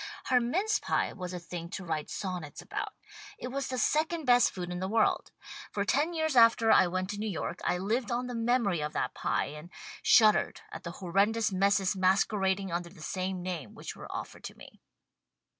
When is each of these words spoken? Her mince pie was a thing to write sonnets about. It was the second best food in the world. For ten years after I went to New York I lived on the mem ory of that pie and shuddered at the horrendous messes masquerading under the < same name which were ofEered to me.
Her 0.29 0.39
mince 0.41 0.79
pie 0.79 1.13
was 1.13 1.31
a 1.31 1.37
thing 1.37 1.69
to 1.69 1.85
write 1.85 2.09
sonnets 2.09 2.59
about. 2.59 2.95
It 3.37 3.49
was 3.49 3.67
the 3.67 3.77
second 3.77 4.25
best 4.25 4.49
food 4.49 4.71
in 4.71 4.79
the 4.79 4.87
world. 4.87 5.29
For 5.71 5.85
ten 5.85 6.15
years 6.15 6.35
after 6.35 6.71
I 6.71 6.87
went 6.87 7.11
to 7.11 7.19
New 7.19 7.29
York 7.29 7.59
I 7.63 7.77
lived 7.77 8.09
on 8.09 8.25
the 8.25 8.33
mem 8.33 8.65
ory 8.65 8.81
of 8.81 8.93
that 8.93 9.13
pie 9.13 9.51
and 9.53 9.69
shuddered 10.01 10.61
at 10.71 10.81
the 10.83 10.89
horrendous 10.93 11.51
messes 11.51 11.95
masquerading 11.95 12.71
under 12.71 12.89
the 12.89 13.01
< 13.01 13.01
same 13.13 13.43
name 13.43 13.75
which 13.75 13.95
were 13.95 14.07
ofEered 14.07 14.41
to 14.45 14.55
me. 14.57 14.81